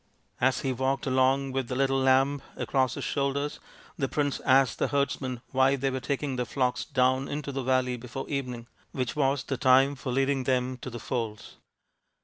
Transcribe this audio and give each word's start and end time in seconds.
^ 0.01 0.03
As 0.43 0.61
he 0.61 0.73
walked 0.73 1.05
along 1.05 1.51
with 1.51 1.67
the 1.67 1.75
little 1.75 1.99
lamb 1.99 2.41
across 2.55 2.95
his 2.95 3.03
shoulders, 3.03 3.59
the 3.99 4.09
prince 4.09 4.39
asked 4.39 4.79
the 4.79 4.87
herdsmen 4.87 5.41
why 5.51 5.75
they 5.75 5.91
were 5.91 5.99
taking 5.99 6.37
their 6.37 6.45
flocks 6.47 6.83
down 6.85 7.27
into 7.27 7.51
the 7.51 7.61
valley 7.61 7.97
before 7.97 8.27
evening, 8.27 8.65
which 8.93 9.15
was 9.15 9.43
the 9.43 9.57
time 9.57 9.93
for 9.93 10.11
leading 10.11 10.45
them 10.45 10.77
to 10.79 10.89
the 10.89 10.99
folds. 10.99 11.57